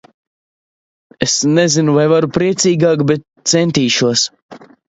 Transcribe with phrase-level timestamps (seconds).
[1.25, 4.29] Es nezinu, vai varu priecīgāk, bet centīšos.